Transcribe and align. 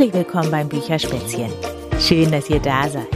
Herzlich 0.00 0.24
willkommen 0.24 0.50
beim 0.50 0.66
Bücherspätzchen. 0.66 1.52
Schön, 1.98 2.32
dass 2.32 2.48
ihr 2.48 2.58
da 2.58 2.88
seid. 2.88 3.06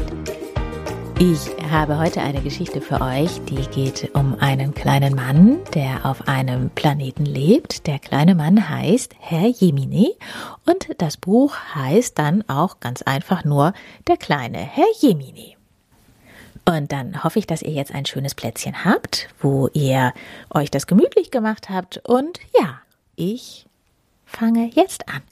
Ich 1.19 1.41
habe 1.71 1.97
heute 1.97 2.21
eine 2.21 2.43
Geschichte 2.43 2.83
für 2.83 3.01
euch, 3.01 3.41
die 3.47 3.67
geht 3.71 4.15
um 4.15 4.39
einen 4.39 4.75
kleinen 4.75 5.15
Mann, 5.15 5.61
der 5.73 6.05
auf 6.05 6.29
einem 6.29 6.69
Planeten 6.69 7.25
lebt. 7.25 7.87
Der 7.87 7.99
kleine 7.99 8.35
Mann 8.35 8.69
heißt 8.69 9.15
Herr 9.19 9.47
Jemine 9.47 10.13
und 10.67 10.89
das 10.99 11.17
Buch 11.17 11.57
heißt 11.75 12.19
dann 12.19 12.47
auch 12.51 12.81
ganz 12.81 13.01
einfach 13.01 13.45
nur 13.45 13.73
Der 14.07 14.19
kleine 14.19 14.59
Herr 14.59 14.93
Jemine. 15.01 15.55
Und 16.67 16.93
dann 16.93 17.25
hoffe 17.25 17.39
ich, 17.39 17.47
dass 17.47 17.63
ihr 17.63 17.73
jetzt 17.73 17.95
ein 17.95 18.05
schönes 18.05 18.35
Plätzchen 18.35 18.85
habt, 18.85 19.31
wo 19.41 19.71
ihr 19.73 20.13
euch 20.51 20.71
das 20.71 20.87
gemütlich 20.87 21.31
gemacht 21.31 21.71
habt. 21.71 22.03
Und 22.07 22.41
ja, 22.61 22.83
ich 23.17 23.65
fange 24.27 24.71
jetzt 24.75 25.09
an. 25.09 25.23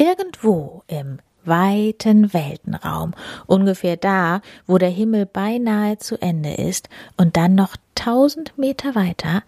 Irgendwo 0.00 0.82
im 0.86 1.18
weiten 1.44 2.32
Weltenraum, 2.32 3.12
ungefähr 3.46 3.98
da, 3.98 4.40
wo 4.66 4.78
der 4.78 4.88
Himmel 4.88 5.26
beinahe 5.26 5.98
zu 5.98 6.16
Ende 6.22 6.54
ist, 6.54 6.88
und 7.18 7.36
dann 7.36 7.54
noch 7.54 7.76
tausend 7.94 8.56
Meter 8.56 8.94
weiter, 8.94 9.42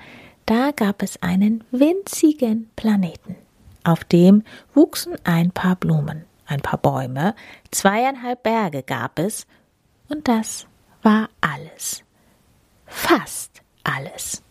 da 0.44 0.72
gab 0.76 1.02
es 1.02 1.22
einen 1.22 1.64
winzigen 1.70 2.68
Planeten. 2.76 3.36
Auf 3.82 4.04
dem 4.04 4.42
wuchsen 4.74 5.14
ein 5.24 5.52
paar 5.52 5.76
Blumen, 5.76 6.26
ein 6.44 6.60
paar 6.60 6.78
Bäume, 6.78 7.34
zweieinhalb 7.70 8.42
Berge 8.42 8.82
gab 8.82 9.18
es, 9.18 9.46
und 10.10 10.28
das 10.28 10.66
war 11.02 11.30
alles. 11.40 12.04
Fast 12.84 13.62
alles. 13.84 14.42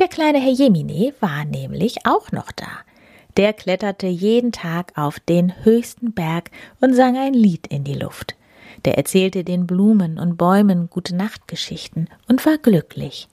Der 0.00 0.08
kleine 0.08 0.40
Herr 0.40 0.52
Jemine 0.52 1.12
war 1.20 1.44
nämlich 1.44 2.06
auch 2.06 2.32
noch 2.32 2.52
da. 2.52 2.70
Der 3.36 3.52
kletterte 3.52 4.06
jeden 4.06 4.50
Tag 4.50 4.96
auf 4.96 5.20
den 5.20 5.62
höchsten 5.62 6.14
Berg 6.14 6.50
und 6.80 6.94
sang 6.94 7.18
ein 7.18 7.34
Lied 7.34 7.66
in 7.66 7.84
die 7.84 7.94
Luft. 7.94 8.34
Der 8.86 8.96
erzählte 8.96 9.44
den 9.44 9.66
Blumen 9.66 10.18
und 10.18 10.38
Bäumen 10.38 10.88
gute 10.88 11.14
Nachtgeschichten 11.14 12.08
und 12.28 12.46
war 12.46 12.56
glücklich. 12.56 13.28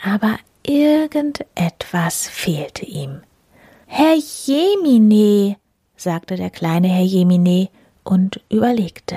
Aber 0.00 0.38
irgendetwas 0.64 2.28
fehlte 2.28 2.86
ihm. 2.86 3.22
Herr 3.86 4.14
Jemine, 4.14 5.56
sagte 5.96 6.36
der 6.36 6.50
kleine 6.50 6.86
Herr 6.86 7.04
Jemine 7.04 7.70
und 8.04 8.40
überlegte. 8.50 9.16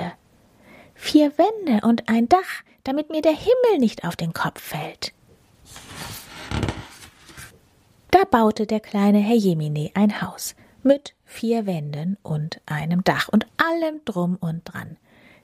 Vier 0.96 1.32
Wände 1.38 1.86
und 1.86 2.08
ein 2.08 2.28
Dach, 2.28 2.64
damit 2.82 3.08
mir 3.08 3.22
der 3.22 3.36
Himmel 3.36 3.78
nicht 3.78 4.04
auf 4.04 4.16
den 4.16 4.32
Kopf 4.32 4.60
fällt. 4.60 5.12
Da 8.12 8.21
baute 8.32 8.66
der 8.66 8.80
kleine 8.80 9.18
Herr 9.18 9.36
Jemine 9.36 9.92
ein 9.94 10.20
Haus 10.20 10.56
mit 10.82 11.14
vier 11.24 11.66
Wänden 11.66 12.16
und 12.22 12.60
einem 12.66 13.04
Dach 13.04 13.28
und 13.28 13.46
allem 13.58 14.00
drum 14.04 14.36
und 14.40 14.62
dran. 14.64 14.96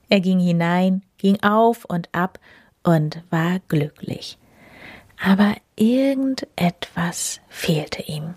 Er 0.08 0.20
ging 0.20 0.40
hinein, 0.40 1.02
ging 1.18 1.40
auf 1.42 1.84
und 1.84 2.08
ab 2.12 2.40
und 2.82 3.22
war 3.30 3.60
glücklich. 3.68 4.38
Aber 5.22 5.54
irgendetwas 5.76 7.40
fehlte 7.48 8.02
ihm. 8.02 8.34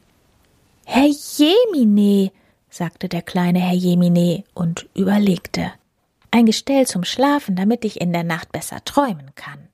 Herr 0.86 1.08
Jemine, 1.08 2.32
sagte 2.70 3.08
der 3.08 3.22
kleine 3.22 3.60
Herr 3.60 3.76
Jemine 3.76 4.44
und 4.54 4.90
überlegte. 4.94 5.72
Ein 6.30 6.46
Gestell 6.46 6.86
zum 6.88 7.06
Schlafen, 7.06 7.56
damit 7.56 7.86
ich 7.86 8.02
in 8.02 8.12
der 8.12 8.24
Nacht 8.24 8.52
besser 8.52 8.84
träumen 8.84 9.34
kann. 9.36 9.71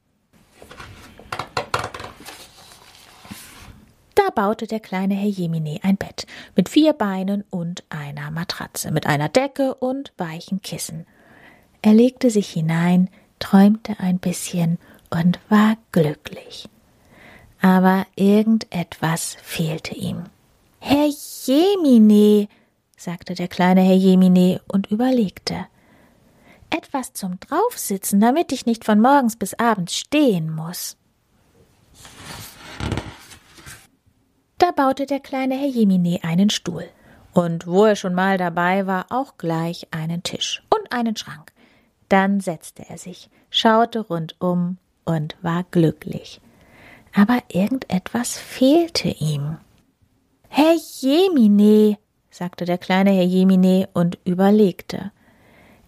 Baute 4.31 4.67
der 4.67 4.79
kleine 4.79 5.15
Herr 5.15 5.29
Jemine 5.29 5.79
ein 5.83 5.97
Bett 5.97 6.27
mit 6.55 6.69
vier 6.69 6.93
Beinen 6.93 7.43
und 7.49 7.83
einer 7.89 8.31
Matratze, 8.31 8.91
mit 8.91 9.07
einer 9.07 9.29
Decke 9.29 9.75
und 9.75 10.13
weichen 10.17 10.61
Kissen. 10.61 11.05
Er 11.81 11.93
legte 11.93 12.29
sich 12.29 12.49
hinein, 12.49 13.09
träumte 13.39 13.99
ein 13.99 14.19
bisschen 14.19 14.77
und 15.09 15.39
war 15.49 15.77
glücklich. 15.91 16.67
Aber 17.61 18.05
irgendetwas 18.15 19.37
fehlte 19.41 19.95
ihm. 19.95 20.23
Herr 20.79 21.07
Jemine, 21.45 22.47
sagte 22.95 23.35
der 23.35 23.47
kleine 23.47 23.81
Herr 23.81 23.95
Jemine 23.95 24.61
und 24.67 24.91
überlegte. 24.91 25.67
Etwas 26.69 27.13
zum 27.13 27.39
Draufsitzen, 27.39 28.19
damit 28.19 28.51
ich 28.51 28.65
nicht 28.65 28.83
von 28.83 28.99
morgens 28.99 29.37
bis 29.37 29.53
abends 29.53 29.95
stehen 29.95 30.53
muss. 30.53 30.97
Da 34.57 34.71
baute 34.71 35.05
der 35.05 35.19
kleine 35.19 35.55
Herr 35.55 35.67
Jemine 35.67 36.19
einen 36.23 36.49
Stuhl. 36.49 36.89
Und 37.33 37.67
wo 37.67 37.85
er 37.85 37.95
schon 37.95 38.15
mal 38.15 38.39
dabei 38.39 38.87
war, 38.87 39.05
auch 39.09 39.37
gleich 39.37 39.87
einen 39.91 40.23
Tisch 40.23 40.63
und 40.75 40.91
einen 40.91 41.15
Schrank. 41.15 41.51
Dann 42.09 42.39
setzte 42.39 42.89
er 42.89 42.97
sich, 42.97 43.29
schaute 43.51 43.99
rundum 43.99 44.77
und 45.05 45.35
war 45.43 45.63
glücklich. 45.69 46.41
Aber 47.13 47.43
irgendetwas 47.49 48.37
fehlte 48.37 49.09
ihm. 49.09 49.57
Herr 50.49 50.73
Jemine, 51.01 51.97
sagte 52.31 52.65
der 52.65 52.79
kleine 52.79 53.11
Herr 53.11 53.23
Jemine 53.25 53.89
und 53.93 54.17
überlegte. 54.23 55.11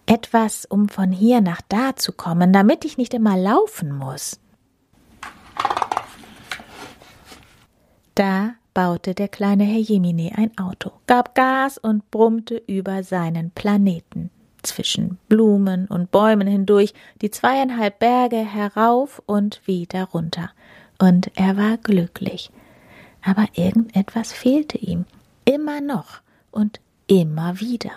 Etwas, 0.06 0.64
um 0.64 0.88
von 0.88 1.10
hier 1.10 1.40
nach 1.40 1.60
da 1.68 1.96
zu 1.96 2.12
kommen, 2.12 2.52
damit 2.52 2.84
ich 2.84 2.98
nicht 2.98 3.14
immer 3.14 3.36
laufen 3.36 3.92
muss. 3.92 4.38
Da 8.14 8.54
baute 8.80 9.14
der 9.14 9.28
kleine 9.28 9.64
Herr 9.64 9.78
Jemine 9.78 10.32
ein 10.38 10.56
Auto, 10.56 10.90
gab 11.06 11.34
Gas 11.34 11.76
und 11.76 12.10
brummte 12.10 12.62
über 12.66 13.02
seinen 13.02 13.50
Planeten, 13.50 14.30
zwischen 14.62 15.18
Blumen 15.28 15.84
und 15.86 16.10
Bäumen 16.10 16.48
hindurch, 16.48 16.94
die 17.20 17.30
zweieinhalb 17.30 17.98
Berge 17.98 18.38
herauf 18.38 19.22
und 19.26 19.60
wieder 19.66 20.04
runter. 20.04 20.50
Und 20.98 21.30
er 21.34 21.58
war 21.58 21.76
glücklich. 21.76 22.50
Aber 23.22 23.48
irgendetwas 23.52 24.32
fehlte 24.32 24.78
ihm, 24.78 25.04
immer 25.44 25.82
noch 25.82 26.22
und 26.50 26.80
immer 27.06 27.60
wieder. 27.60 27.92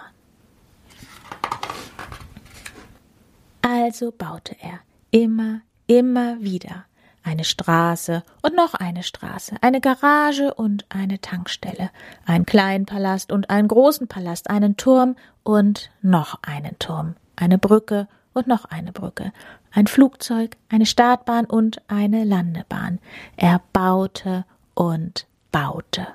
Also 3.61 4.11
baute 4.11 4.57
er 4.59 4.81
immer, 5.11 5.61
immer 5.87 6.41
wieder 6.41 6.83
eine 7.23 7.43
Straße 7.43 8.23
und 8.41 8.55
noch 8.55 8.73
eine 8.73 9.03
Straße, 9.03 9.55
eine 9.61 9.81
Garage 9.81 10.53
und 10.53 10.85
eine 10.89 11.19
Tankstelle, 11.19 11.89
einen 12.25 12.45
kleinen 12.45 12.85
Palast 12.85 13.31
und 13.31 13.49
einen 13.49 13.67
großen 13.67 14.07
Palast, 14.07 14.49
einen 14.49 14.77
Turm 14.77 15.15
und 15.43 15.89
noch 16.01 16.39
einen 16.43 16.77
Turm, 16.79 17.15
eine 17.35 17.57
Brücke 17.57 18.07
und 18.33 18.47
noch 18.47 18.65
eine 18.65 18.91
Brücke, 18.91 19.31
ein 19.71 19.87
Flugzeug, 19.87 20.57
eine 20.69 20.85
Startbahn 20.85 21.45
und 21.45 21.81
eine 21.87 22.23
Landebahn. 22.23 22.99
Er 23.37 23.61
baute 23.71 24.45
und 24.73 25.27
baute. 25.51 26.07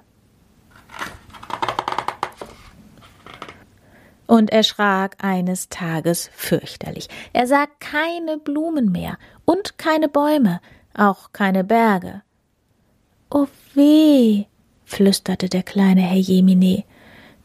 und 4.29 4.51
erschrak 4.51 5.17
eines 5.25 5.71
Tages 5.71 6.31
fürchterlich. 6.35 7.09
Er 7.33 7.47
sah 7.47 7.65
keine 7.81 8.37
Blumen 8.39 8.93
mehr 8.93 9.17
und 9.47 9.79
keine 9.79 10.09
Bäume, 10.09 10.61
auch 10.99 11.33
keine 11.33 11.65
Berge. 11.65 12.23
Oh 13.31 13.47
weh, 13.75 14.45
flüsterte 14.85 15.49
der 15.49 15.63
kleine 15.63 16.01
Herr 16.03 16.17
Jemine, 16.19 16.85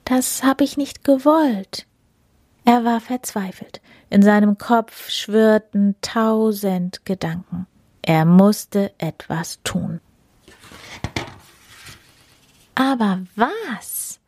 das 0.06 0.44
hab 0.44 0.62
ich 0.62 0.78
nicht 0.78 1.04
gewollt. 1.04 1.86
Er 2.66 2.86
war 2.86 3.02
verzweifelt. 3.02 3.82
In 4.10 4.22
seinem 4.22 4.58
Kopf 4.58 5.10
schwirrten 5.10 5.96
tausend 6.02 7.06
Gedanken. 7.06 7.68
Er 8.02 8.26
musste 8.26 8.92
etwas 8.98 9.60
tun. 9.64 10.00
Aber 12.76 13.22
was? 13.36 14.20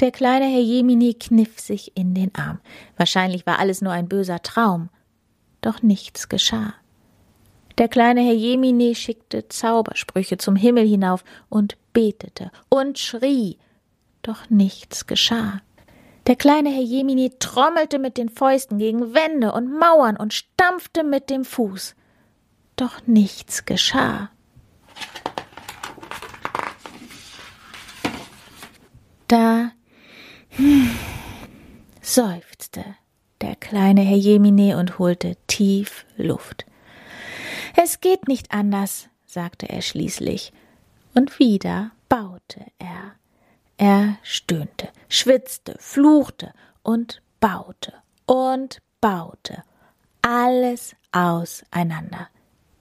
Der 0.00 0.10
kleine 0.10 0.46
Herr 0.46 0.60
Jemini 0.60 1.14
kniff 1.14 1.60
sich 1.60 1.96
in 1.96 2.14
den 2.14 2.34
Arm. 2.34 2.58
Wahrscheinlich 2.96 3.46
war 3.46 3.58
alles 3.58 3.80
nur 3.82 3.92
ein 3.92 4.08
böser 4.08 4.42
Traum. 4.42 4.88
Doch 5.60 5.82
nichts 5.82 6.28
geschah. 6.28 6.74
Der 7.82 7.88
kleine 7.88 8.20
Herr 8.20 8.32
Jemine 8.32 8.94
schickte 8.94 9.48
Zaubersprüche 9.48 10.38
zum 10.38 10.54
Himmel 10.54 10.86
hinauf 10.86 11.24
und 11.48 11.76
betete 11.92 12.52
und 12.68 13.00
schrie, 13.00 13.58
doch 14.22 14.48
nichts 14.50 15.08
geschah. 15.08 15.62
Der 16.28 16.36
kleine 16.36 16.70
Herr 16.70 16.84
Jemine 16.84 17.36
trommelte 17.40 17.98
mit 17.98 18.18
den 18.18 18.28
Fäusten 18.28 18.78
gegen 18.78 19.14
Wände 19.14 19.50
und 19.50 19.76
Mauern 19.80 20.16
und 20.16 20.32
stampfte 20.32 21.02
mit 21.02 21.28
dem 21.28 21.44
Fuß, 21.44 21.96
doch 22.76 23.04
nichts 23.06 23.64
geschah. 23.64 24.30
Da 29.26 29.72
hm, 30.50 30.88
seufzte 32.00 32.84
der 33.40 33.56
kleine 33.56 34.02
Herr 34.02 34.18
Jemine 34.18 34.76
und 34.76 35.00
holte 35.00 35.36
tief 35.48 36.06
Luft. 36.16 36.64
Es 37.74 38.00
geht 38.00 38.28
nicht 38.28 38.52
anders, 38.52 39.08
sagte 39.26 39.68
er 39.68 39.82
schließlich, 39.82 40.52
und 41.14 41.38
wieder 41.38 41.92
baute 42.08 42.64
er. 42.78 43.14
Er 43.76 44.16
stöhnte, 44.22 44.88
schwitzte, 45.08 45.76
fluchte 45.78 46.52
und 46.82 47.22
baute 47.40 47.94
und 48.26 48.82
baute. 49.00 49.62
Alles 50.20 50.94
auseinander. 51.12 52.28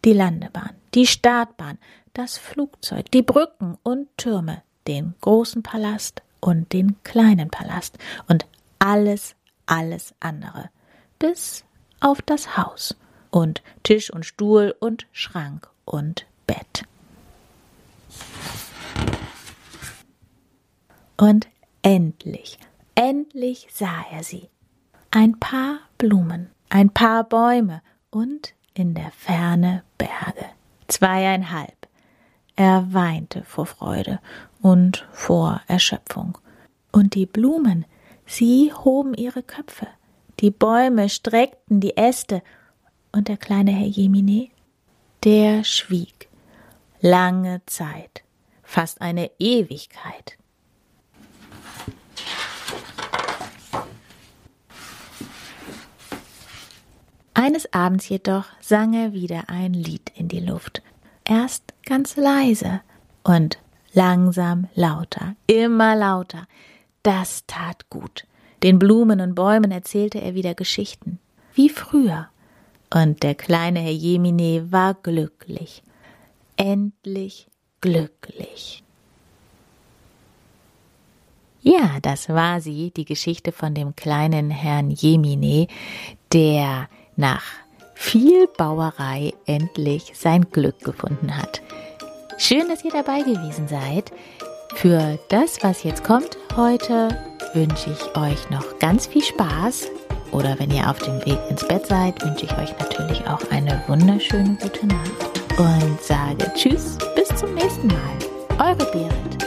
Die 0.03 0.13
Landebahn, 0.13 0.75
die 0.94 1.07
Startbahn, 1.07 1.77
das 2.13 2.37
Flugzeug, 2.37 3.09
die 3.11 3.21
Brücken 3.21 3.77
und 3.83 4.09
Türme, 4.17 4.63
den 4.87 5.15
großen 5.21 5.63
Palast 5.63 6.21
und 6.39 6.73
den 6.73 7.01
kleinen 7.03 7.49
Palast 7.49 7.97
und 8.27 8.45
alles, 8.79 9.35
alles 9.65 10.13
andere, 10.19 10.69
bis 11.19 11.63
auf 11.99 12.21
das 12.21 12.57
Haus 12.57 12.95
und 13.31 13.63
Tisch 13.83 14.12
und 14.12 14.25
Stuhl 14.25 14.75
und 14.80 15.07
Schrank 15.12 15.69
und 15.86 16.28
Bett. 16.45 16.83
Und 21.18 21.48
endlich, 21.81 22.60
endlich 22.95 23.68
sah 23.72 24.06
er 24.12 24.24
sie. 24.24 24.50
Ein 25.12 25.39
paar 25.39 25.80
Blumen, 25.98 26.50
ein 26.69 26.89
paar 26.89 27.24
Bäume 27.24 27.81
und 28.10 28.54
in 28.74 28.94
der 28.94 29.12
Ferne 29.12 29.83
Berge. 29.98 30.45
Zweieinhalb. 30.88 31.88
Er 32.56 32.94
weinte 32.94 33.44
vor 33.44 33.66
Freude 33.66 34.19
und 34.62 35.07
vor 35.12 35.62
Erschöpfung. 35.68 36.38
Und 36.92 37.16
die 37.16 37.25
Blumen, 37.25 37.86
sie 38.25 38.74
hoben 38.74 39.13
ihre 39.13 39.44
Köpfe, 39.44 39.88
die 40.39 40.51
Bäume 40.51 41.07
streckten 41.10 41.80
die 41.80 41.95
Äste, 41.98 42.42
und 43.11 43.27
der 43.27 43.37
kleine 43.37 43.71
Herr 43.71 43.87
Jemine, 43.87 44.49
der 45.23 45.63
schwieg. 45.63 46.29
Lange 47.01 47.61
Zeit, 47.65 48.23
fast 48.63 49.01
eine 49.01 49.31
Ewigkeit. 49.39 50.37
Eines 57.33 57.73
Abends 57.73 58.07
jedoch 58.07 58.45
sang 58.59 58.93
er 58.93 59.13
wieder 59.13 59.45
ein 59.47 59.73
Lied 59.73 60.11
in 60.15 60.27
die 60.27 60.41
Luft, 60.41 60.83
erst 61.23 61.73
ganz 61.85 62.15
leise 62.15 62.81
und 63.23 63.57
langsam 63.93 64.67
lauter, 64.75 65.35
immer 65.47 65.95
lauter. 65.95 66.45
Das 67.03 67.45
tat 67.47 67.89
gut. 67.89 68.27
Den 68.61 68.77
Blumen 68.77 69.21
und 69.21 69.33
Bäumen 69.33 69.71
erzählte 69.71 70.21
er 70.21 70.35
wieder 70.35 70.53
Geschichten, 70.53 71.19
wie 71.53 71.69
früher. 71.69 72.29
Und 72.93 73.23
der 73.23 73.35
kleine 73.35 73.79
Herr 73.79 73.91
Jemine 73.91 74.71
war 74.71 74.93
glücklich, 74.95 75.81
endlich 76.57 77.47
glücklich. 77.79 78.83
Ja, 81.61 81.99
das 82.01 82.27
war 82.27 82.59
sie, 82.59 82.91
die 82.91 83.05
Geschichte 83.05 83.51
von 83.51 83.73
dem 83.73 83.95
kleinen 83.95 84.49
Herrn 84.49 84.89
Jemine, 84.89 85.67
der 86.33 86.89
nach 87.15 87.43
viel 87.93 88.47
Bauerei 88.57 89.33
endlich 89.45 90.11
sein 90.15 90.49
Glück 90.49 90.79
gefunden 90.79 91.37
hat. 91.37 91.61
Schön, 92.39 92.67
dass 92.67 92.83
ihr 92.83 92.91
dabei 92.91 93.21
gewesen 93.21 93.67
seid. 93.67 94.11
Für 94.73 95.19
das, 95.29 95.61
was 95.61 95.83
jetzt 95.83 96.03
kommt 96.03 96.37
heute, 96.55 97.09
wünsche 97.53 97.91
ich 97.91 98.17
euch 98.17 98.49
noch 98.49 98.79
ganz 98.79 99.05
viel 99.05 99.23
Spaß 99.23 99.87
oder 100.31 100.57
wenn 100.60 100.72
ihr 100.72 100.89
auf 100.89 101.00
dem 101.00 101.24
Weg 101.25 101.39
ins 101.50 101.68
Bett 101.68 101.86
seid, 101.88 102.22
wünsche 102.24 102.45
ich 102.45 102.57
euch 102.57 102.78
natürlich 102.80 103.25
auch 103.28 103.42
eine 103.51 103.81
wunderschöne 103.88 104.57
gute 104.62 104.88
Nacht 104.88 105.42
und 105.57 106.01
sage 106.01 106.51
Tschüss, 106.56 106.98
bis 107.16 107.28
zum 107.36 107.54
nächsten 107.54 107.88
Mal. 107.88 108.18
Eure 108.60 108.92
Berit. 108.92 109.40